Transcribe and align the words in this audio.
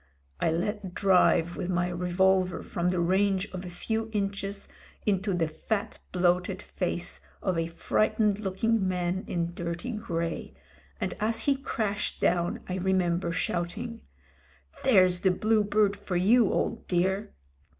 I 0.39 0.49
let 0.49 0.95
drive 0.95 1.55
with 1.55 1.69
my 1.69 1.87
revolver 1.89 2.63
from 2.63 2.89
the 2.89 2.99
range 2.99 3.45
of 3.51 3.63
a 3.63 3.69
few 3.69 4.09
inches 4.11 4.67
into 5.05 5.31
the 5.31 5.47
fat, 5.47 5.99
bloated 6.11 6.59
face 6.59 7.19
of 7.43 7.55
a 7.55 7.67
frightened 7.67 8.39
looking 8.39 8.87
man 8.87 9.23
in 9.27 9.53
dirty 9.53 9.93
g^ey, 9.93 10.55
and 10.99 11.13
as 11.19 11.41
he 11.41 11.55
crashed 11.55 12.19
down 12.19 12.61
I 12.67 12.77
remember 12.79 13.31
shouting, 13.31 14.01
"There's 14.83 15.19
the 15.19 15.29
Blue 15.29 15.63
Bird 15.63 15.95
for 15.95 16.15
you, 16.15 16.51
old 16.51 16.87
dear." 16.87 17.35